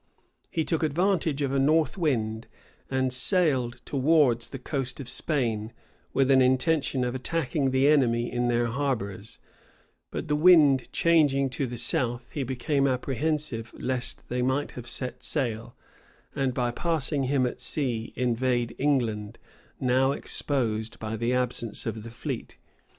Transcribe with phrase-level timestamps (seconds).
[0.29, 2.47] [*] He took advantage of a north wind,
[2.89, 5.71] and sailed towards the coast of Spain,
[6.11, 9.37] with an intention of attacking the enemy in their harbors;
[10.09, 15.21] but the wind changing to the south, he became apprehensive lest they might have set
[15.21, 15.75] sail,
[16.33, 19.37] and by passing him at sea, invade England,
[19.79, 22.57] now exposed by the absence of the fleet.